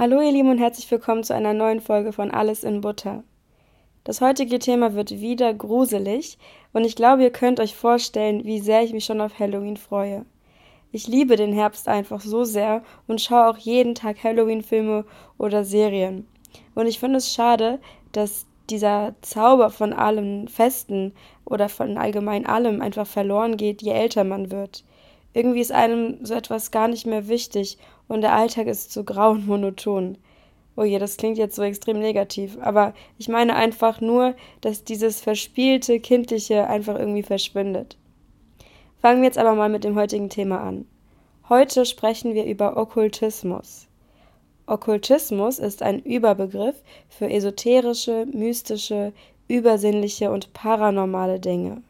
Hallo 0.00 0.22
ihr 0.22 0.32
Lieben 0.32 0.48
und 0.48 0.56
herzlich 0.56 0.90
willkommen 0.90 1.24
zu 1.24 1.34
einer 1.34 1.52
neuen 1.52 1.82
Folge 1.82 2.14
von 2.14 2.30
Alles 2.30 2.64
in 2.64 2.80
Butter. 2.80 3.22
Das 4.02 4.22
heutige 4.22 4.58
Thema 4.58 4.94
wird 4.94 5.10
wieder 5.10 5.52
gruselig 5.52 6.38
und 6.72 6.86
ich 6.86 6.96
glaube, 6.96 7.22
ihr 7.22 7.30
könnt 7.30 7.60
euch 7.60 7.76
vorstellen, 7.76 8.46
wie 8.46 8.60
sehr 8.60 8.82
ich 8.82 8.94
mich 8.94 9.04
schon 9.04 9.20
auf 9.20 9.38
Halloween 9.38 9.76
freue. 9.76 10.24
Ich 10.90 11.06
liebe 11.06 11.36
den 11.36 11.52
Herbst 11.52 11.86
einfach 11.86 12.22
so 12.22 12.44
sehr 12.44 12.82
und 13.08 13.20
schaue 13.20 13.50
auch 13.50 13.58
jeden 13.58 13.94
Tag 13.94 14.24
Halloween-Filme 14.24 15.04
oder 15.36 15.64
Serien. 15.64 16.26
Und 16.74 16.86
ich 16.86 16.98
finde 16.98 17.18
es 17.18 17.34
schade, 17.34 17.78
dass 18.12 18.46
dieser 18.70 19.14
Zauber 19.20 19.68
von 19.68 19.92
allem 19.92 20.48
Festen 20.48 21.12
oder 21.44 21.68
von 21.68 21.98
allgemein 21.98 22.46
allem 22.46 22.80
einfach 22.80 23.06
verloren 23.06 23.58
geht, 23.58 23.82
je 23.82 23.92
älter 23.92 24.24
man 24.24 24.50
wird. 24.50 24.82
Irgendwie 25.32 25.60
ist 25.60 25.72
einem 25.72 26.24
so 26.24 26.34
etwas 26.34 26.70
gar 26.70 26.88
nicht 26.88 27.06
mehr 27.06 27.28
wichtig 27.28 27.78
und 28.08 28.22
der 28.22 28.34
Alltag 28.34 28.66
ist 28.66 28.92
zu 28.92 29.04
grau 29.04 29.30
und 29.30 29.46
monoton. 29.46 30.18
Oh 30.76 30.82
je, 30.82 30.98
das 30.98 31.16
klingt 31.16 31.38
jetzt 31.38 31.56
so 31.56 31.62
extrem 31.62 32.00
negativ, 32.00 32.58
aber 32.60 32.94
ich 33.18 33.28
meine 33.28 33.54
einfach 33.54 34.00
nur, 34.00 34.34
dass 34.60 34.84
dieses 34.84 35.20
verspielte, 35.20 36.00
kindliche 36.00 36.66
einfach 36.66 36.98
irgendwie 36.98 37.22
verschwindet. 37.22 37.96
Fangen 39.00 39.20
wir 39.20 39.26
jetzt 39.26 39.38
aber 39.38 39.54
mal 39.54 39.68
mit 39.68 39.84
dem 39.84 39.96
heutigen 39.96 40.30
Thema 40.30 40.60
an. 40.60 40.86
Heute 41.48 41.84
sprechen 41.84 42.34
wir 42.34 42.44
über 42.44 42.76
Okkultismus. 42.76 43.88
Okkultismus 44.66 45.58
ist 45.58 45.82
ein 45.82 46.00
Überbegriff 46.00 46.76
für 47.08 47.28
esoterische, 47.28 48.26
mystische, 48.32 49.12
übersinnliche 49.48 50.30
und 50.30 50.52
paranormale 50.52 51.40
Dinge. 51.40 51.82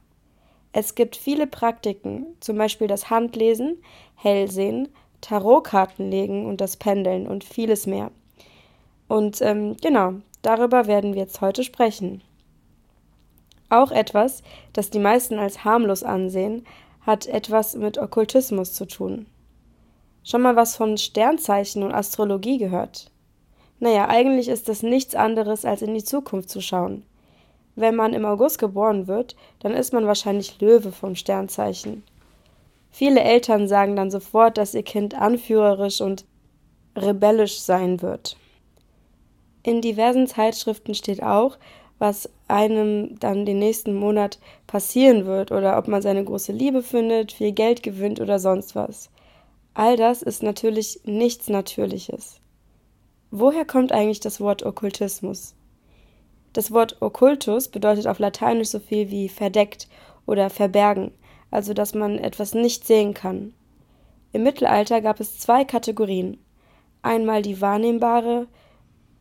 Es 0.72 0.94
gibt 0.94 1.16
viele 1.16 1.46
Praktiken, 1.46 2.26
zum 2.40 2.56
Beispiel 2.56 2.86
das 2.86 3.10
Handlesen, 3.10 3.82
Hellsehen, 4.14 4.88
Tarotkartenlegen 5.20 6.46
und 6.46 6.60
das 6.60 6.76
Pendeln 6.76 7.26
und 7.26 7.44
vieles 7.44 7.86
mehr. 7.86 8.10
Und 9.08 9.40
ähm, 9.42 9.76
genau, 9.82 10.14
darüber 10.42 10.86
werden 10.86 11.14
wir 11.14 11.22
jetzt 11.22 11.40
heute 11.40 11.64
sprechen. 11.64 12.22
Auch 13.68 13.90
etwas, 13.90 14.42
das 14.72 14.90
die 14.90 14.98
meisten 14.98 15.38
als 15.38 15.64
harmlos 15.64 16.02
ansehen, 16.02 16.64
hat 17.00 17.26
etwas 17.26 17.74
mit 17.74 17.98
Okkultismus 17.98 18.72
zu 18.72 18.86
tun. 18.86 19.26
Schon 20.22 20.42
mal 20.42 20.56
was 20.56 20.76
von 20.76 20.98
Sternzeichen 20.98 21.82
und 21.82 21.92
Astrologie 21.92 22.58
gehört? 22.58 23.10
Naja, 23.78 24.08
eigentlich 24.08 24.48
ist 24.48 24.68
das 24.68 24.82
nichts 24.82 25.14
anderes, 25.14 25.64
als 25.64 25.82
in 25.82 25.94
die 25.94 26.04
Zukunft 26.04 26.50
zu 26.50 26.60
schauen. 26.60 27.04
Wenn 27.76 27.96
man 27.96 28.12
im 28.12 28.24
August 28.24 28.58
geboren 28.58 29.06
wird, 29.06 29.36
dann 29.60 29.72
ist 29.72 29.92
man 29.92 30.06
wahrscheinlich 30.06 30.60
Löwe 30.60 30.92
vom 30.92 31.14
Sternzeichen. 31.14 32.02
Viele 32.90 33.20
Eltern 33.20 33.68
sagen 33.68 33.96
dann 33.96 34.10
sofort, 34.10 34.58
dass 34.58 34.74
ihr 34.74 34.82
Kind 34.82 35.14
anführerisch 35.14 36.00
und 36.00 36.24
rebellisch 36.96 37.60
sein 37.60 38.02
wird. 38.02 38.36
In 39.62 39.80
diversen 39.80 40.26
Zeitschriften 40.26 40.94
steht 40.94 41.22
auch, 41.22 41.58
was 41.98 42.30
einem 42.48 43.18
dann 43.20 43.44
den 43.44 43.58
nächsten 43.58 43.94
Monat 43.94 44.38
passieren 44.66 45.26
wird 45.26 45.52
oder 45.52 45.76
ob 45.78 45.86
man 45.86 46.02
seine 46.02 46.24
große 46.24 46.52
Liebe 46.52 46.82
findet, 46.82 47.30
viel 47.30 47.52
Geld 47.52 47.82
gewinnt 47.82 48.20
oder 48.20 48.38
sonst 48.38 48.74
was. 48.74 49.10
All 49.74 49.96
das 49.96 50.22
ist 50.22 50.42
natürlich 50.42 51.00
nichts 51.04 51.48
Natürliches. 51.48 52.40
Woher 53.30 53.64
kommt 53.64 53.92
eigentlich 53.92 54.20
das 54.20 54.40
Wort 54.40 54.64
Okkultismus? 54.64 55.54
Das 56.52 56.72
Wort 56.72 57.00
Okkultus 57.00 57.68
bedeutet 57.68 58.06
auf 58.06 58.18
Lateinisch 58.18 58.68
so 58.68 58.80
viel 58.80 59.10
wie 59.10 59.28
verdeckt 59.28 59.88
oder 60.26 60.50
verbergen, 60.50 61.12
also 61.50 61.74
dass 61.74 61.94
man 61.94 62.18
etwas 62.18 62.54
nicht 62.54 62.86
sehen 62.86 63.14
kann. 63.14 63.52
Im 64.32 64.42
Mittelalter 64.42 65.00
gab 65.00 65.20
es 65.20 65.38
zwei 65.38 65.64
Kategorien. 65.64 66.38
Einmal 67.02 67.42
die 67.42 67.60
wahrnehmbare 67.60 68.46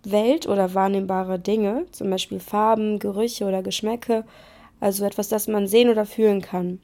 Welt 0.03 0.47
oder 0.47 0.73
wahrnehmbare 0.73 1.39
Dinge, 1.39 1.85
zum 1.91 2.09
Beispiel 2.09 2.39
Farben, 2.39 2.99
Gerüche 2.99 3.45
oder 3.45 3.63
Geschmäcke, 3.63 4.25
also 4.79 5.05
etwas, 5.05 5.29
das 5.29 5.47
man 5.47 5.67
sehen 5.67 5.89
oder 5.89 6.05
fühlen 6.05 6.41
kann. 6.41 6.79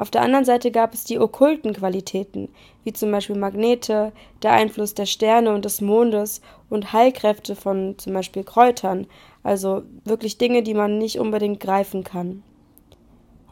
Auf 0.00 0.12
der 0.12 0.22
anderen 0.22 0.44
Seite 0.44 0.70
gab 0.70 0.94
es 0.94 1.02
die 1.04 1.18
okkulten 1.18 1.72
Qualitäten, 1.72 2.48
wie 2.84 2.92
zum 2.92 3.10
Beispiel 3.10 3.36
Magnete, 3.36 4.12
der 4.42 4.52
Einfluss 4.52 4.94
der 4.94 5.06
Sterne 5.06 5.52
und 5.52 5.64
des 5.64 5.80
Mondes 5.80 6.40
und 6.70 6.92
Heilkräfte 6.92 7.56
von 7.56 7.98
zum 7.98 8.12
Beispiel 8.12 8.44
Kräutern, 8.44 9.08
also 9.42 9.82
wirklich 10.04 10.38
Dinge, 10.38 10.62
die 10.62 10.74
man 10.74 10.98
nicht 10.98 11.18
unbedingt 11.18 11.58
greifen 11.58 12.04
kann. 12.04 12.44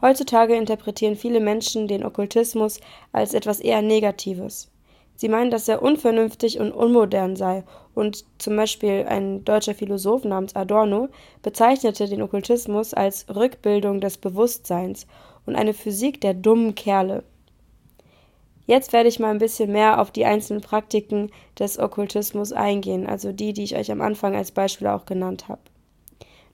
Heutzutage 0.01 0.55
interpretieren 0.55 1.15
viele 1.15 1.41
Menschen 1.41 1.87
den 1.87 2.05
Okkultismus 2.05 2.79
als 3.11 3.33
etwas 3.33 3.59
eher 3.59 3.81
Negatives. 3.81 4.71
Sie 5.15 5.29
meinen, 5.29 5.49
dass 5.49 5.67
er 5.67 5.81
unvernünftig 5.81 6.59
und 6.59 6.71
unmodern 6.71 7.35
sei, 7.35 7.63
und 7.95 8.23
zum 8.37 8.55
Beispiel 8.55 9.05
ein 9.09 9.43
deutscher 9.43 9.73
Philosoph 9.73 10.23
namens 10.23 10.55
Adorno 10.55 11.09
bezeichnete 11.41 12.07
den 12.07 12.21
Okkultismus 12.21 12.93
als 12.93 13.25
Rückbildung 13.35 13.99
des 13.99 14.19
Bewusstseins 14.19 15.07
und 15.47 15.55
eine 15.55 15.73
Physik 15.73 16.21
der 16.21 16.35
dummen 16.35 16.75
Kerle. 16.75 17.23
Jetzt 18.67 18.91
werde 18.91 19.07
ich 19.07 19.17
mal 19.17 19.31
ein 19.31 19.39
bisschen 19.39 19.71
mehr 19.71 20.01
auf 20.01 20.11
die 20.11 20.25
einzelnen 20.25 20.61
Praktiken 20.61 21.31
des 21.57 21.79
Okkultismus 21.79 22.51
eingehen, 22.51 23.07
also 23.07 23.31
die, 23.31 23.53
die 23.53 23.63
ich 23.63 23.77
euch 23.77 23.91
am 23.91 24.01
Anfang 24.01 24.35
als 24.35 24.51
Beispiel 24.51 24.87
auch 24.87 25.05
genannt 25.05 25.47
habe. 25.47 25.61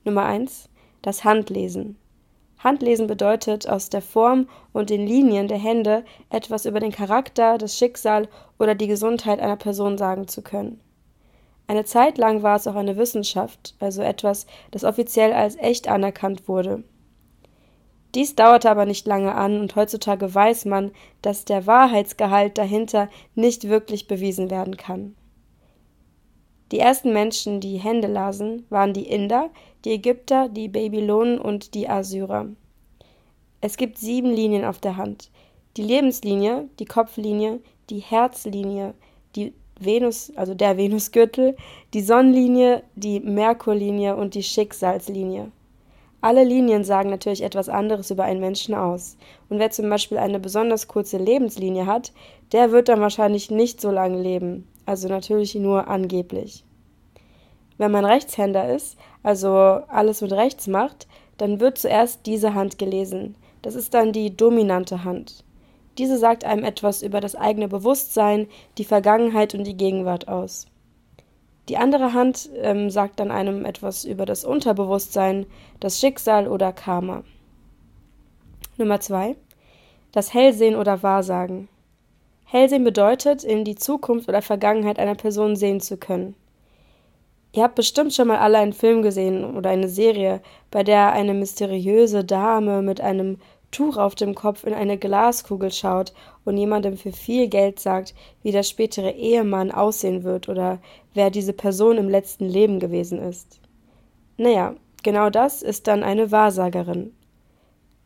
Nummer 0.04 0.24
eins: 0.24 0.68
Das 1.02 1.24
Handlesen. 1.24 1.96
Handlesen 2.58 3.08
bedeutet, 3.08 3.68
aus 3.68 3.90
der 3.90 4.00
Form 4.00 4.48
und 4.72 4.90
den 4.90 5.06
Linien 5.06 5.48
der 5.48 5.58
Hände 5.58 6.04
etwas 6.30 6.64
über 6.64 6.78
den 6.78 6.92
Charakter, 6.92 7.58
das 7.58 7.76
Schicksal 7.76 8.28
oder 8.58 8.74
die 8.74 8.86
Gesundheit 8.86 9.40
einer 9.40 9.56
Person 9.56 9.98
sagen 9.98 10.28
zu 10.28 10.40
können. 10.40 10.80
Eine 11.66 11.84
Zeit 11.84 12.16
lang 12.16 12.42
war 12.42 12.56
es 12.56 12.66
auch 12.66 12.76
eine 12.76 12.96
Wissenschaft, 12.96 13.74
also 13.80 14.02
etwas, 14.02 14.46
das 14.70 14.84
offiziell 14.84 15.32
als 15.32 15.56
echt 15.56 15.88
anerkannt 15.88 16.46
wurde. 16.46 16.84
Dies 18.14 18.36
dauerte 18.36 18.70
aber 18.70 18.86
nicht 18.86 19.06
lange 19.06 19.34
an 19.34 19.60
und 19.60 19.74
heutzutage 19.74 20.32
weiß 20.32 20.66
man, 20.66 20.92
dass 21.20 21.44
der 21.44 21.66
Wahrheitsgehalt 21.66 22.58
dahinter 22.58 23.08
nicht 23.34 23.68
wirklich 23.68 24.06
bewiesen 24.06 24.50
werden 24.50 24.76
kann. 24.76 25.16
Die 26.70 26.78
ersten 26.78 27.12
Menschen, 27.12 27.60
die 27.60 27.76
Hände 27.76 28.08
lasen, 28.08 28.66
waren 28.70 28.94
die 28.94 29.08
Inder, 29.08 29.50
die 29.84 29.92
Ägypter, 29.92 30.48
die 30.48 30.68
Babylonen 30.68 31.38
und 31.38 31.74
die 31.74 31.88
Assyrer. 31.88 32.48
Es 33.60 33.76
gibt 33.76 33.98
sieben 33.98 34.30
Linien 34.30 34.64
auf 34.64 34.78
der 34.78 34.96
Hand. 34.96 35.30
Die 35.76 35.82
Lebenslinie, 35.82 36.68
die 36.78 36.84
Kopflinie, 36.84 37.60
die 37.90 37.98
Herzlinie, 37.98 38.94
die 39.34 39.54
Venus, 39.78 40.32
also 40.36 40.54
der 40.54 40.76
Venusgürtel, 40.76 41.56
die 41.92 42.00
Sonnenlinie, 42.00 42.84
die 42.94 43.20
Merkurlinie 43.20 44.16
und 44.16 44.34
die 44.34 44.42
Schicksalslinie. 44.42 45.50
Alle 46.24 46.42
Linien 46.42 46.84
sagen 46.84 47.10
natürlich 47.10 47.42
etwas 47.42 47.68
anderes 47.68 48.10
über 48.10 48.24
einen 48.24 48.40
Menschen 48.40 48.74
aus. 48.74 49.18
Und 49.50 49.58
wer 49.58 49.70
zum 49.70 49.90
Beispiel 49.90 50.16
eine 50.16 50.40
besonders 50.40 50.88
kurze 50.88 51.18
Lebenslinie 51.18 51.84
hat, 51.84 52.14
der 52.52 52.72
wird 52.72 52.88
dann 52.88 53.02
wahrscheinlich 53.02 53.50
nicht 53.50 53.78
so 53.78 53.90
lange 53.90 54.22
leben. 54.22 54.66
Also 54.86 55.06
natürlich 55.08 55.54
nur 55.54 55.86
angeblich. 55.86 56.64
Wenn 57.76 57.90
man 57.90 58.06
Rechtshänder 58.06 58.74
ist, 58.74 58.96
also 59.22 59.50
alles 59.50 60.22
mit 60.22 60.32
rechts 60.32 60.66
macht, 60.66 61.08
dann 61.36 61.60
wird 61.60 61.76
zuerst 61.76 62.24
diese 62.24 62.54
Hand 62.54 62.78
gelesen. 62.78 63.34
Das 63.60 63.74
ist 63.74 63.92
dann 63.92 64.12
die 64.12 64.34
dominante 64.34 65.04
Hand. 65.04 65.44
Diese 65.98 66.16
sagt 66.16 66.46
einem 66.46 66.64
etwas 66.64 67.02
über 67.02 67.20
das 67.20 67.36
eigene 67.36 67.68
Bewusstsein, 67.68 68.48
die 68.78 68.86
Vergangenheit 68.86 69.54
und 69.54 69.64
die 69.64 69.76
Gegenwart 69.76 70.26
aus. 70.28 70.68
Die 71.68 71.78
andere 71.78 72.12
Hand 72.12 72.50
ähm, 72.60 72.90
sagt 72.90 73.20
dann 73.20 73.30
einem 73.30 73.64
etwas 73.64 74.04
über 74.04 74.26
das 74.26 74.44
Unterbewusstsein, 74.44 75.46
das 75.80 75.98
Schicksal 75.98 76.46
oder 76.46 76.72
Karma. 76.72 77.24
Nummer 78.76 79.00
zwei: 79.00 79.36
Das 80.12 80.34
Hellsehen 80.34 80.76
oder 80.76 81.02
Wahrsagen. 81.02 81.68
Hellsehen 82.44 82.84
bedeutet, 82.84 83.44
in 83.44 83.64
die 83.64 83.76
Zukunft 83.76 84.28
oder 84.28 84.42
Vergangenheit 84.42 84.98
einer 84.98 85.14
Person 85.14 85.56
sehen 85.56 85.80
zu 85.80 85.96
können. 85.96 86.34
Ihr 87.52 87.62
habt 87.62 87.76
bestimmt 87.76 88.12
schon 88.12 88.28
mal 88.28 88.38
alle 88.38 88.58
einen 88.58 88.72
Film 88.72 89.02
gesehen 89.02 89.56
oder 89.56 89.70
eine 89.70 89.88
Serie, 89.88 90.40
bei 90.72 90.82
der 90.82 91.12
eine 91.12 91.34
mysteriöse 91.34 92.24
Dame 92.24 92.82
mit 92.82 93.00
einem 93.00 93.38
Tuch 93.74 93.96
auf 93.96 94.14
dem 94.14 94.34
Kopf 94.34 94.64
in 94.64 94.72
eine 94.72 94.96
Glaskugel 94.96 95.72
schaut 95.72 96.12
und 96.44 96.56
jemandem 96.56 96.96
für 96.96 97.10
viel 97.10 97.48
Geld 97.48 97.80
sagt, 97.80 98.14
wie 98.42 98.52
der 98.52 98.62
spätere 98.62 99.10
Ehemann 99.10 99.72
aussehen 99.72 100.22
wird 100.22 100.48
oder 100.48 100.80
wer 101.12 101.30
diese 101.30 101.52
Person 101.52 101.98
im 101.98 102.08
letzten 102.08 102.48
Leben 102.48 102.78
gewesen 102.78 103.18
ist. 103.18 103.60
Naja, 104.36 104.76
genau 105.02 105.28
das 105.28 105.62
ist 105.62 105.88
dann 105.88 106.04
eine 106.04 106.30
Wahrsagerin. 106.30 107.12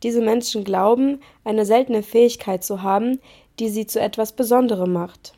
Diese 0.01 0.21
Menschen 0.21 0.63
glauben, 0.63 1.21
eine 1.43 1.65
seltene 1.65 2.01
Fähigkeit 2.01 2.63
zu 2.63 2.81
haben, 2.81 3.19
die 3.59 3.69
sie 3.69 3.85
zu 3.85 3.99
etwas 3.99 4.31
Besonderem 4.31 4.91
macht. 4.91 5.33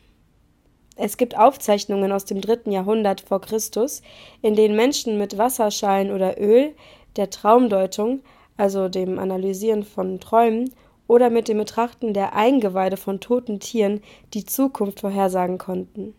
Es 0.96 1.16
gibt 1.16 1.36
Aufzeichnungen 1.36 2.10
aus 2.10 2.24
dem 2.24 2.40
dritten 2.40 2.72
Jahrhundert 2.72 3.20
vor 3.20 3.40
Christus, 3.40 4.02
in 4.40 4.54
denen 4.54 4.76
Menschen 4.76 5.18
mit 5.18 5.36
Wasserschalen 5.36 6.10
oder 6.10 6.40
Öl 6.40 6.74
der 7.16 7.28
Traumdeutung 7.28 8.22
also 8.56 8.88
dem 8.88 9.18
Analysieren 9.18 9.82
von 9.82 10.20
Träumen, 10.20 10.70
oder 11.12 11.28
mit 11.28 11.48
dem 11.48 11.58
Betrachten 11.58 12.14
der 12.14 12.34
Eingeweide 12.34 12.96
von 12.96 13.20
toten 13.20 13.60
Tieren 13.60 14.00
die 14.32 14.46
Zukunft 14.46 15.00
vorhersagen 15.00 15.58
konnten. 15.58 16.14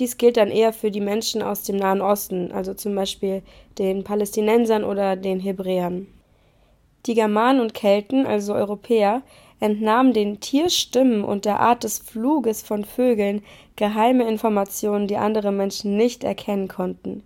Dies 0.00 0.18
gilt 0.18 0.36
dann 0.36 0.50
eher 0.50 0.72
für 0.72 0.90
die 0.90 1.00
Menschen 1.00 1.40
aus 1.40 1.62
dem 1.62 1.76
Nahen 1.76 2.02
Osten, 2.02 2.50
also 2.50 2.74
zum 2.74 2.94
Beispiel 2.94 3.42
den 3.78 4.02
Palästinensern 4.02 4.82
oder 4.82 5.14
den 5.14 5.40
Hebräern. 5.40 6.08
Die 7.06 7.14
Germanen 7.14 7.60
und 7.60 7.74
Kelten, 7.74 8.26
also 8.26 8.54
Europäer, 8.54 9.22
entnahmen 9.60 10.12
den 10.12 10.40
Tierstimmen 10.40 11.24
und 11.24 11.44
der 11.44 11.60
Art 11.60 11.84
des 11.84 11.98
Fluges 11.98 12.62
von 12.62 12.84
Vögeln 12.84 13.42
geheime 13.76 14.28
Informationen, 14.28 15.06
die 15.06 15.16
andere 15.16 15.52
Menschen 15.52 15.96
nicht 15.96 16.24
erkennen 16.24 16.68
konnten. 16.68 17.22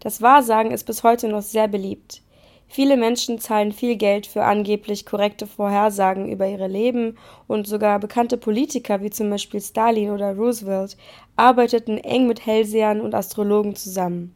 Das 0.00 0.20
Wahrsagen 0.20 0.72
ist 0.72 0.84
bis 0.84 1.04
heute 1.04 1.28
noch 1.28 1.42
sehr 1.42 1.68
beliebt. 1.68 2.22
Viele 2.70 2.98
Menschen 2.98 3.38
zahlen 3.38 3.72
viel 3.72 3.96
Geld 3.96 4.26
für 4.26 4.44
angeblich 4.44 5.06
korrekte 5.06 5.46
Vorhersagen 5.46 6.30
über 6.30 6.46
ihre 6.46 6.68
Leben 6.68 7.16
und 7.46 7.66
sogar 7.66 7.98
bekannte 7.98 8.36
Politiker 8.36 9.00
wie 9.00 9.10
zum 9.10 9.30
Beispiel 9.30 9.60
Stalin 9.60 10.10
oder 10.10 10.36
Roosevelt 10.36 10.96
arbeiteten 11.34 11.96
eng 11.96 12.26
mit 12.26 12.44
Hellsehern 12.44 13.00
und 13.00 13.14
Astrologen 13.14 13.74
zusammen. 13.74 14.34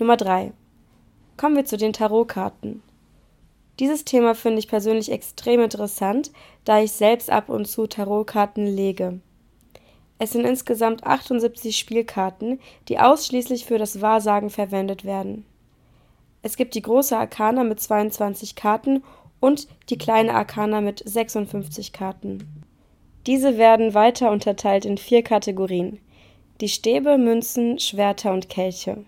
Nummer 0.00 0.16
3. 0.16 0.52
Kommen 1.36 1.56
wir 1.56 1.64
zu 1.64 1.76
den 1.76 1.92
Tarotkarten. 1.92 2.82
Dieses 3.78 4.04
Thema 4.04 4.34
finde 4.34 4.58
ich 4.58 4.66
persönlich 4.66 5.12
extrem 5.12 5.60
interessant, 5.60 6.32
da 6.64 6.80
ich 6.80 6.90
selbst 6.90 7.30
ab 7.30 7.48
und 7.48 7.66
zu 7.66 7.86
Tarotkarten 7.86 8.66
lege. 8.66 9.20
Es 10.18 10.32
sind 10.32 10.44
insgesamt 10.44 11.04
78 11.04 11.78
Spielkarten, 11.78 12.58
die 12.88 12.98
ausschließlich 12.98 13.66
für 13.66 13.78
das 13.78 14.00
Wahrsagen 14.00 14.50
verwendet 14.50 15.04
werden. 15.04 15.44
Es 16.42 16.56
gibt 16.56 16.74
die 16.74 16.82
große 16.82 17.16
Arkana 17.16 17.64
mit 17.64 17.80
22 17.80 18.54
Karten 18.54 19.02
und 19.40 19.68
die 19.90 19.98
kleine 19.98 20.34
Arkana 20.34 20.80
mit 20.80 21.02
56 21.04 21.92
Karten. 21.92 22.64
Diese 23.26 23.58
werden 23.58 23.94
weiter 23.94 24.30
unterteilt 24.30 24.84
in 24.84 24.98
vier 24.98 25.22
Kategorien: 25.22 26.00
die 26.60 26.68
Stäbe, 26.68 27.18
Münzen, 27.18 27.78
Schwerter 27.78 28.32
und 28.32 28.48
Kelche. 28.48 29.04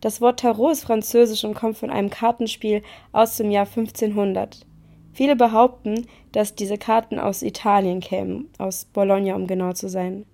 Das 0.00 0.20
Wort 0.20 0.40
Tarot 0.40 0.72
ist 0.72 0.84
französisch 0.84 1.44
und 1.44 1.54
kommt 1.54 1.76
von 1.76 1.90
einem 1.90 2.10
Kartenspiel 2.10 2.82
aus 3.12 3.36
dem 3.36 3.50
Jahr 3.50 3.66
1500. 3.66 4.64
Viele 5.12 5.34
behaupten, 5.34 6.06
dass 6.30 6.54
diese 6.54 6.78
Karten 6.78 7.18
aus 7.18 7.42
Italien 7.42 7.98
kämen, 7.98 8.48
aus 8.58 8.84
Bologna, 8.84 9.34
um 9.34 9.48
genau 9.48 9.72
zu 9.72 9.88
sein. 9.88 10.24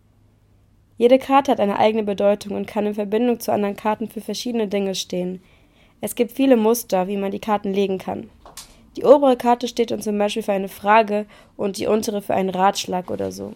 Jede 0.99 1.19
Karte 1.19 1.53
hat 1.53 1.61
eine 1.61 1.79
eigene 1.79 2.05
Bedeutung 2.05 2.55
und 2.55 2.67
kann 2.67 2.87
in 2.87 2.95
Verbindung 2.95 3.41
zu 3.41 3.51
anderen 3.51 3.77
Karten 3.77 4.09
für 4.09 4.21
verschiedene 4.21 4.69
Dinge 4.69 4.95
stehen. 4.95 5.41
Es 6.01 6.15
gibt 6.15 6.33
viele 6.33 6.57
Muster, 6.57 7.09
wie 7.09 7.17
man 7.17 7.31
die 7.31 7.41
Karten 7.41 7.73
legen 7.73 7.99
kann. 7.99 8.31
Die 8.97 9.05
obere 9.05 9.37
Karte 9.37 9.67
steht 9.69 9.91
dann 9.91 10.03
zum 10.03 10.19
Beispiel 10.19 10.43
für 10.43 10.53
eine 10.53 10.69
Frage 10.69 11.27
und 11.57 11.79
die 11.79 11.87
untere 11.87 12.23
für 12.23 12.35
einen 12.35 12.51
Ratschlag 12.51 13.11
oder 13.11 13.33
so. 13.33 13.55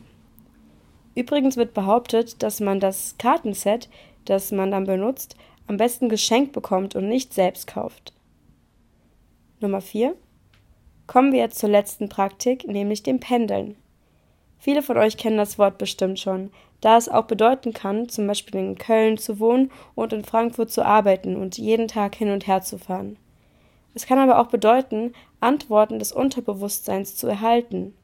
Übrigens 1.14 1.56
wird 1.56 1.74
behauptet, 1.74 2.42
dass 2.42 2.60
man 2.60 2.80
das 2.80 3.16
Kartenset, 3.18 3.88
das 4.24 4.52
man 4.52 4.70
dann 4.70 4.84
benutzt, 4.84 5.36
am 5.66 5.76
besten 5.76 6.08
geschenkt 6.08 6.52
bekommt 6.52 6.96
und 6.96 7.08
nicht 7.08 7.34
selbst 7.34 7.66
kauft. 7.66 8.12
Nummer 9.60 9.80
4. 9.80 10.14
Kommen 11.06 11.32
wir 11.32 11.40
jetzt 11.40 11.58
zur 11.58 11.68
letzten 11.68 12.08
Praktik, 12.08 12.66
nämlich 12.66 13.02
dem 13.02 13.20
Pendeln. 13.20 13.76
Viele 14.58 14.82
von 14.82 14.98
euch 14.98 15.16
kennen 15.16 15.36
das 15.36 15.58
Wort 15.58 15.78
bestimmt 15.78 16.18
schon, 16.18 16.50
da 16.80 16.96
es 16.96 17.08
auch 17.08 17.24
bedeuten 17.24 17.72
kann, 17.72 18.08
zum 18.08 18.26
Beispiel 18.26 18.56
in 18.56 18.78
Köln 18.78 19.18
zu 19.18 19.40
wohnen 19.40 19.70
und 19.94 20.12
in 20.12 20.24
Frankfurt 20.24 20.70
zu 20.70 20.84
arbeiten 20.84 21.36
und 21.36 21.58
jeden 21.58 21.88
Tag 21.88 22.14
hin 22.14 22.30
und 22.30 22.46
her 22.46 22.62
zu 22.62 22.78
fahren. 22.78 23.16
Es 23.94 24.06
kann 24.06 24.18
aber 24.18 24.38
auch 24.38 24.48
bedeuten, 24.48 25.12
Antworten 25.40 25.98
des 25.98 26.12
Unterbewusstseins 26.12 27.16
zu 27.16 27.26
erhalten. 27.26 27.94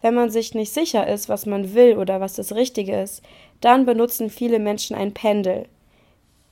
Wenn 0.00 0.14
man 0.14 0.30
sich 0.30 0.54
nicht 0.54 0.72
sicher 0.72 1.06
ist, 1.06 1.28
was 1.28 1.46
man 1.46 1.74
will 1.74 1.98
oder 1.98 2.20
was 2.20 2.34
das 2.34 2.54
Richtige 2.54 3.00
ist, 3.00 3.22
dann 3.60 3.84
benutzen 3.84 4.30
viele 4.30 4.58
Menschen 4.58 4.96
ein 4.96 5.12
Pendel. 5.12 5.66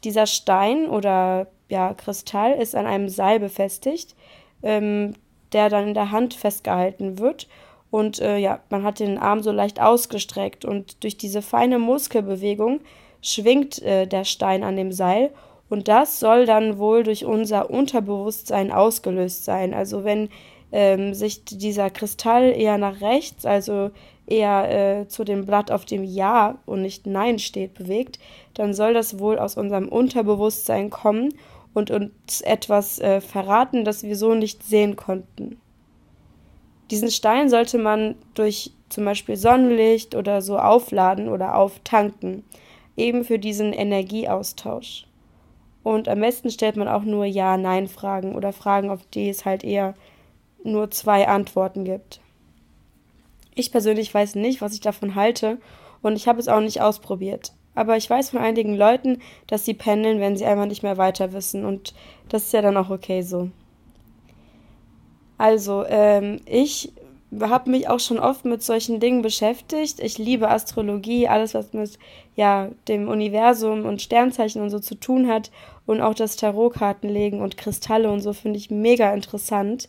Dieser 0.05 0.27
Stein 0.27 0.89
oder 0.89 1.49
ja, 1.69 1.95
Kristall 1.95 2.53
ist 2.53 2.75
an 2.75 2.87
einem 2.87 3.09
Seil 3.09 3.41
befestigt, 3.41 4.15
ähm, 4.63 5.15
der 5.53 5.71
dann 5.71 5.89
in 5.89 5.95
der 5.95 6.11
Hand 6.11 6.35
festgehalten 6.35 7.19
wird 7.19 7.49
und 7.91 8.21
äh, 8.21 8.39
ja, 8.39 8.61
man 8.71 8.83
hat 8.83 9.01
den 9.01 9.19
Arm 9.19 9.43
so 9.43 9.51
leicht 9.51 9.81
ausgestreckt 9.81 10.65
und 10.65 11.03
durch 11.03 11.17
diese 11.17 11.43
feine 11.43 11.79
Muskelbewegung 11.79 12.81
schwingt 13.23 13.83
äh, 13.83 14.07
der 14.07 14.25
Stein 14.25 14.63
an 14.63 14.77
dem 14.77 14.93
Seil 14.93 15.31
und 15.69 15.89
das 15.89 16.21
soll 16.21 16.47
dann 16.47 16.79
wohl 16.79 17.03
durch 17.03 17.25
unser 17.25 17.71
Unterbewusstsein 17.71 18.73
ausgelöst 18.73 19.45
sein. 19.45 19.75
Also 19.75 20.05
wenn 20.05 20.29
ähm, 20.73 21.15
sich 21.15 21.45
dieser 21.45 21.91
Kristall 21.91 22.53
eher 22.57 22.79
nach 22.79 23.01
rechts, 23.01 23.45
also 23.45 23.91
eher 24.27 25.01
äh, 25.01 25.09
zu 25.09 25.25
dem 25.25 25.47
Blatt 25.47 25.71
auf 25.71 25.85
dem 25.85 26.05
Ja 26.05 26.59
und 26.67 26.83
nicht 26.83 27.07
Nein 27.07 27.39
steht, 27.39 27.75
bewegt, 27.75 28.19
dann 28.55 28.75
soll 28.75 28.95
das 28.95 29.19
wohl 29.19 29.39
aus 29.39 29.57
unserem 29.57 29.89
Unterbewusstsein 29.89 30.91
kommen 30.91 31.35
und 31.75 31.91
uns 31.91 32.41
etwas 32.43 32.99
äh, 32.99 33.21
verraten, 33.21 33.85
das 33.85 34.03
wir 34.03 34.17
so 34.17 34.35
nicht 34.35 34.63
sehen 34.63 34.97
konnten. 34.97 35.61
Diesen 36.91 37.11
Stein 37.11 37.49
sollte 37.51 37.79
man 37.79 38.15
durch 38.35 38.73
zum 38.89 39.05
Beispiel 39.05 39.37
Sonnenlicht 39.37 40.15
oder 40.15 40.41
so 40.41 40.59
aufladen 40.59 41.29
oder 41.29 41.57
auftanken, 41.57 42.45
eben 42.97 43.25
für 43.25 43.39
diesen 43.39 43.73
Energieaustausch. 43.73 45.07
Und 45.83 46.09
am 46.09 46.21
besten 46.21 46.51
stellt 46.51 46.77
man 46.77 46.89
auch 46.89 47.05
nur 47.05 47.25
Ja-Nein-Fragen 47.25 48.35
oder 48.35 48.53
Fragen, 48.53 48.91
auf 48.91 49.01
die 49.15 49.29
es 49.29 49.45
halt 49.45 49.65
eher 49.65 49.95
nur 50.65 50.91
zwei 50.91 51.29
Antworten 51.29 51.85
gibt. 51.85 52.21
Ich 53.55 53.71
persönlich 53.73 54.13
weiß 54.13 54.35
nicht, 54.35 54.61
was 54.61 54.75
ich 54.75 54.81
davon 54.81 55.15
halte 55.15 55.59
und 56.03 56.17
ich 56.17 56.29
habe 56.29 56.41
es 56.41 56.49
auch 56.49 56.61
nicht 56.61 56.81
ausprobiert. 56.81 57.53
Aber 57.75 57.97
ich 57.97 58.09
weiß 58.11 58.31
von 58.31 58.41
einigen 58.41 58.77
Leuten, 58.77 59.21
dass 59.47 59.65
sie 59.65 59.75
pendeln, 59.75 60.21
wenn 60.21 60.37
sie 60.37 60.45
einfach 60.45 60.67
nicht 60.67 60.83
mehr 60.83 60.97
weiter 60.97 61.33
wissen 61.33 61.65
und 61.65 61.95
das 62.29 62.45
ist 62.45 62.53
ja 62.53 62.63
dann 62.63 62.77
auch 62.77 62.91
okay 62.91 63.23
so. 63.23 63.51
Also, 65.39 65.85
ähm, 65.87 66.41
ich 66.45 66.93
habe 67.41 67.71
mich 67.71 67.89
auch 67.89 68.01
schon 68.01 68.19
oft 68.19 68.45
mit 68.45 68.63
solchen 68.63 69.01
Dingen 69.01 69.23
beschäftigt. 69.23 70.01
Ich 70.01 70.19
liebe 70.19 70.49
Astrologie, 70.49 71.29
alles, 71.29 71.55
was 71.55 71.73
mit 71.73 71.99
ja, 72.35 72.69
dem 72.89 73.09
Universum 73.09 73.85
und 73.85 74.03
Sternzeichen 74.03 74.63
und 74.63 74.71
so 74.71 74.79
zu 74.79 74.95
tun 74.95 75.29
hat. 75.29 75.51
Und 75.87 76.01
auch 76.01 76.15
das 76.15 76.37
Tarotkartenlegen 76.37 77.41
und 77.41 77.57
Kristalle 77.57 78.11
und 78.11 78.21
so 78.21 78.33
finde 78.33 78.59
ich 78.59 78.71
mega 78.71 79.13
interessant. 79.13 79.89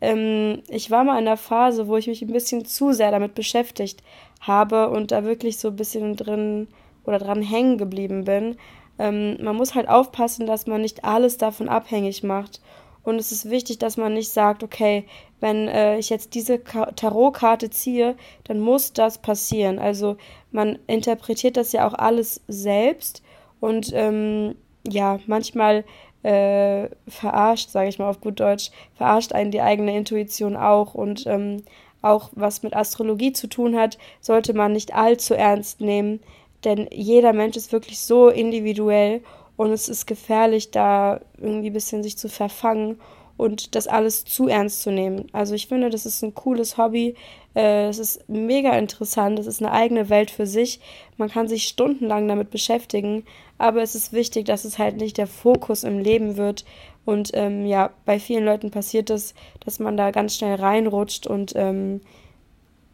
Ähm, 0.00 0.62
ich 0.68 0.90
war 0.90 1.04
mal 1.04 1.18
in 1.18 1.24
der 1.24 1.36
Phase, 1.36 1.88
wo 1.88 1.96
ich 1.96 2.08
mich 2.08 2.22
ein 2.22 2.32
bisschen 2.32 2.64
zu 2.64 2.92
sehr 2.92 3.10
damit 3.10 3.34
beschäftigt 3.34 4.02
habe 4.40 4.90
und 4.90 5.12
da 5.12 5.24
wirklich 5.24 5.58
so 5.58 5.68
ein 5.68 5.76
bisschen 5.76 6.16
drin 6.16 6.68
oder 7.04 7.18
dran 7.18 7.42
hängen 7.42 7.78
geblieben 7.78 8.24
bin. 8.24 8.56
Ähm, 8.98 9.36
man 9.42 9.56
muss 9.56 9.74
halt 9.74 9.88
aufpassen, 9.88 10.46
dass 10.46 10.66
man 10.66 10.80
nicht 10.82 11.04
alles 11.04 11.38
davon 11.38 11.68
abhängig 11.68 12.22
macht 12.22 12.60
und 13.04 13.16
es 13.16 13.32
ist 13.32 13.50
wichtig, 13.50 13.78
dass 13.78 13.96
man 13.96 14.14
nicht 14.14 14.30
sagt, 14.30 14.62
okay, 14.62 15.04
wenn 15.40 15.66
äh, 15.68 15.98
ich 15.98 16.08
jetzt 16.08 16.34
diese 16.34 16.62
Tarotkarte 16.62 17.70
ziehe, 17.70 18.16
dann 18.44 18.60
muss 18.60 18.92
das 18.92 19.18
passieren. 19.18 19.78
Also 19.78 20.16
man 20.52 20.78
interpretiert 20.86 21.56
das 21.56 21.72
ja 21.72 21.86
auch 21.86 21.94
alles 21.94 22.40
selbst 22.46 23.22
und 23.60 23.90
ähm, 23.92 24.54
ja, 24.86 25.18
manchmal 25.26 25.84
äh, 26.22 26.88
verarscht, 27.08 27.70
sage 27.70 27.88
ich 27.88 27.98
mal 27.98 28.08
auf 28.08 28.20
gut 28.20 28.38
Deutsch, 28.38 28.70
verarscht 28.94 29.32
einen 29.32 29.50
die 29.50 29.60
eigene 29.60 29.96
Intuition 29.96 30.56
auch 30.56 30.94
und 30.94 31.26
ähm, 31.26 31.64
auch 32.02 32.30
was 32.32 32.62
mit 32.62 32.74
Astrologie 32.74 33.32
zu 33.32 33.48
tun 33.48 33.76
hat, 33.76 33.98
sollte 34.20 34.54
man 34.54 34.72
nicht 34.72 34.94
allzu 34.94 35.34
ernst 35.34 35.80
nehmen, 35.80 36.20
denn 36.64 36.88
jeder 36.92 37.32
Mensch 37.32 37.56
ist 37.56 37.72
wirklich 37.72 38.00
so 38.00 38.28
individuell 38.28 39.22
und 39.62 39.70
es 39.70 39.88
ist 39.88 40.06
gefährlich, 40.06 40.72
da 40.72 41.20
irgendwie 41.38 41.70
ein 41.70 41.72
bisschen 41.72 42.02
sich 42.02 42.18
zu 42.18 42.28
verfangen 42.28 42.98
und 43.36 43.76
das 43.76 43.86
alles 43.86 44.24
zu 44.24 44.48
ernst 44.48 44.82
zu 44.82 44.90
nehmen. 44.90 45.28
Also 45.32 45.54
ich 45.54 45.68
finde, 45.68 45.88
das 45.88 46.04
ist 46.04 46.20
ein 46.24 46.34
cooles 46.34 46.78
Hobby. 46.78 47.14
Äh, 47.54 47.86
es 47.86 48.00
ist 48.00 48.28
mega 48.28 48.76
interessant. 48.76 49.38
Es 49.38 49.46
ist 49.46 49.62
eine 49.62 49.70
eigene 49.70 50.08
Welt 50.08 50.32
für 50.32 50.48
sich. 50.48 50.80
Man 51.16 51.30
kann 51.30 51.46
sich 51.46 51.68
stundenlang 51.68 52.26
damit 52.26 52.50
beschäftigen. 52.50 53.24
Aber 53.56 53.82
es 53.82 53.94
ist 53.94 54.12
wichtig, 54.12 54.46
dass 54.46 54.64
es 54.64 54.80
halt 54.80 54.96
nicht 54.96 55.16
der 55.16 55.28
Fokus 55.28 55.84
im 55.84 56.00
Leben 56.00 56.36
wird. 56.36 56.64
Und 57.04 57.30
ähm, 57.34 57.64
ja, 57.64 57.90
bei 58.04 58.18
vielen 58.18 58.44
Leuten 58.44 58.72
passiert 58.72 59.10
es, 59.10 59.32
dass 59.64 59.78
man 59.78 59.96
da 59.96 60.10
ganz 60.10 60.36
schnell 60.36 60.56
reinrutscht 60.56 61.28
und 61.28 61.52
ähm, 61.54 62.00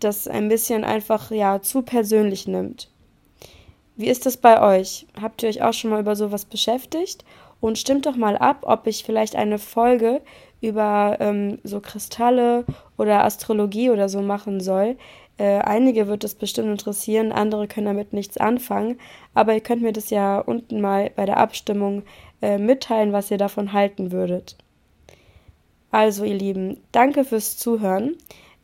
das 0.00 0.28
ein 0.28 0.50
bisschen 0.50 0.84
einfach 0.84 1.30
ja 1.30 1.62
zu 1.62 1.80
persönlich 1.80 2.46
nimmt. 2.46 2.90
Wie 3.99 4.07
ist 4.07 4.26
das 4.26 4.37
bei 4.37 4.62
euch? 4.62 5.09
Habt 5.21 5.43
ihr 5.43 5.49
euch 5.49 5.61
auch 5.61 5.73
schon 5.73 5.90
mal 5.90 5.99
über 5.99 6.14
sowas 6.14 6.45
beschäftigt? 6.45 7.25
Und 7.61 7.78
stimmt 7.78 8.07
doch 8.07 8.14
mal 8.14 8.38
ab, 8.38 8.59
ob 8.62 8.87
ich 8.87 9.02
vielleicht 9.02 9.35
eine 9.35 9.59
Folge 9.59 10.23
über 10.61 11.17
ähm, 11.19 11.59
so 11.64 11.81
Kristalle 11.81 12.64
oder 12.97 13.25
Astrologie 13.25 13.90
oder 13.90 14.09
so 14.09 14.23
machen 14.23 14.61
soll. 14.61 14.97
Äh, 15.37 15.59
einige 15.59 16.07
wird 16.07 16.23
es 16.23 16.37
bestimmt 16.37 16.69
interessieren, 16.69 17.33
andere 17.33 17.67
können 17.67 17.87
damit 17.87 18.12
nichts 18.12 18.37
anfangen. 18.37 19.00
Aber 19.35 19.52
ihr 19.52 19.61
könnt 19.61 19.83
mir 19.83 19.93
das 19.93 20.11
ja 20.11 20.38
unten 20.38 20.81
mal 20.81 21.11
bei 21.17 21.26
der 21.26 21.38
Abstimmung 21.38 22.05
äh, 22.40 22.57
mitteilen, 22.57 23.12
was 23.12 23.33
ihr 23.33 23.38
davon 23.38 23.73
halten 23.73 24.12
würdet. 24.12 24.57
Also, 25.90 26.23
ihr 26.23 26.35
Lieben, 26.35 26.78
danke 26.93 27.25
fürs 27.25 27.57
Zuhören. 27.57 28.14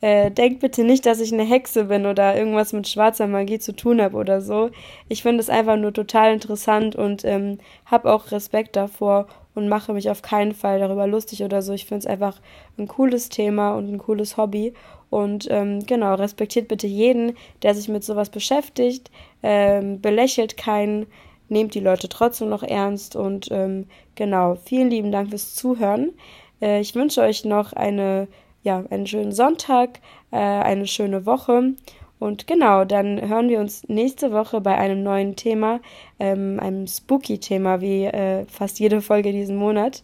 Äh, 0.04 0.30
denkt 0.30 0.60
bitte 0.60 0.84
nicht, 0.84 1.06
dass 1.06 1.18
ich 1.18 1.32
eine 1.32 1.44
Hexe 1.44 1.84
bin 1.84 2.04
oder 2.04 2.36
irgendwas 2.36 2.74
mit 2.74 2.86
schwarzer 2.86 3.26
Magie 3.26 3.58
zu 3.58 3.74
tun 3.74 4.02
habe 4.02 4.18
oder 4.18 4.42
so. 4.42 4.68
Ich 5.08 5.22
finde 5.22 5.40
es 5.40 5.48
einfach 5.48 5.78
nur 5.78 5.94
total 5.94 6.34
interessant 6.34 6.94
und 6.94 7.24
ähm, 7.24 7.56
habe 7.86 8.12
auch 8.12 8.30
Respekt 8.30 8.76
davor 8.76 9.28
und 9.54 9.70
mache 9.70 9.94
mich 9.94 10.10
auf 10.10 10.20
keinen 10.20 10.52
Fall 10.52 10.78
darüber 10.78 11.06
lustig 11.06 11.42
oder 11.42 11.62
so. 11.62 11.72
Ich 11.72 11.86
finde 11.86 12.00
es 12.00 12.06
einfach 12.06 12.38
ein 12.76 12.86
cooles 12.86 13.30
Thema 13.30 13.76
und 13.76 13.90
ein 13.90 13.96
cooles 13.96 14.36
Hobby. 14.36 14.74
Und 15.08 15.46
ähm, 15.50 15.86
genau, 15.86 16.16
respektiert 16.16 16.68
bitte 16.68 16.86
jeden, 16.86 17.34
der 17.62 17.74
sich 17.74 17.88
mit 17.88 18.04
sowas 18.04 18.28
beschäftigt, 18.28 19.10
ähm, 19.42 20.02
belächelt 20.02 20.58
keinen, 20.58 21.06
nehmt 21.48 21.74
die 21.74 21.80
Leute 21.80 22.10
trotzdem 22.10 22.50
noch 22.50 22.62
ernst 22.62 23.16
und 23.16 23.48
ähm, 23.50 23.86
genau, 24.16 24.56
vielen 24.56 24.90
lieben 24.90 25.12
Dank 25.12 25.30
fürs 25.30 25.54
Zuhören. 25.54 26.12
Äh, 26.60 26.80
ich 26.80 26.94
wünsche 26.94 27.22
euch 27.22 27.46
noch 27.46 27.72
eine, 27.72 28.28
ja, 28.64 28.82
einen 28.90 29.06
schönen 29.06 29.32
Sonntag, 29.32 30.00
äh, 30.32 30.38
eine 30.38 30.88
schöne 30.88 31.24
Woche. 31.26 31.74
Und 32.18 32.46
genau, 32.46 32.84
dann 32.84 33.20
hören 33.28 33.48
wir 33.48 33.60
uns 33.60 33.86
nächste 33.88 34.32
Woche 34.32 34.60
bei 34.60 34.76
einem 34.76 35.02
neuen 35.02 35.36
Thema, 35.36 35.80
ähm, 36.18 36.58
einem 36.58 36.86
Spooky-Thema, 36.86 37.80
wie 37.80 38.04
äh, 38.06 38.46
fast 38.46 38.80
jede 38.80 39.00
Folge 39.00 39.30
diesen 39.30 39.56
Monat. 39.56 40.02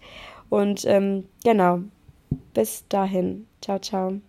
Und 0.51 0.85
ähm, 0.85 1.25
genau, 1.45 1.81
bis 2.53 2.87
dahin. 2.89 3.47
Ciao, 3.63 3.79
ciao. 3.79 4.21